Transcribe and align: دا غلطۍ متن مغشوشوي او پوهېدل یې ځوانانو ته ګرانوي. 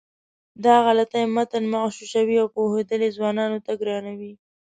دا 0.65 0.75
غلطۍ 0.85 1.23
متن 1.35 1.63
مغشوشوي 1.73 2.37
او 2.41 2.47
پوهېدل 2.55 3.01
یې 3.05 3.15
ځوانانو 3.17 3.57
ته 3.65 3.71
ګرانوي. 3.81 4.33